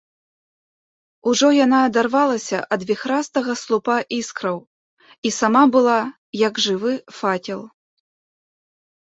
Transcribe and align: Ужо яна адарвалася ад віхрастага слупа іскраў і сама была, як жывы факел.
Ужо 1.31 1.47
яна 1.65 1.79
адарвалася 1.89 2.57
ад 2.77 2.81
віхрастага 2.91 3.53
слупа 3.65 3.97
іскраў 4.17 4.57
і 5.29 5.33
сама 5.39 5.63
была, 5.77 5.99
як 6.47 6.53
жывы 6.67 6.93
факел. 7.21 7.61